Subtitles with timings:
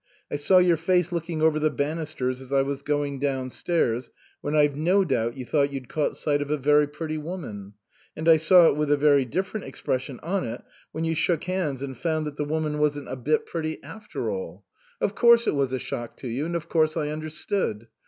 [0.31, 4.09] I saw your face looking over the banisters as I was going downstairs,
[4.41, 7.75] when I've no doubt you thought you'd caught sight of a very pretty woman;
[8.17, 11.83] and I saw it with a very different expression on it when you shook hands
[11.83, 14.65] and found that the woman wasn't a bit pretty 156 OUTWARD BOUND after all.
[14.99, 17.87] Of course it was a shock to you, and of course I understood.